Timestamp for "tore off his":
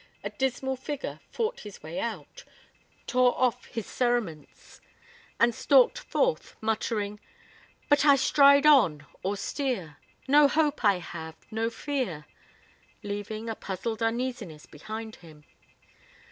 3.05-3.85